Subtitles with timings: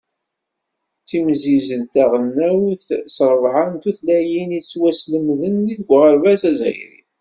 [1.01, 7.01] D timsizzelt taɣelnawt s rebɛa n tutlayin yettwaslemden deg uɣerbaz azzayri.